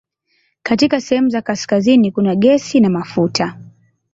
Katika 0.63 1.01
sehemu 1.01 1.29
za 1.29 1.41
kaskazini 1.41 2.11
kuna 2.11 2.35
gesi 2.35 2.79
na 2.79 2.89
mafuta. 2.89 3.59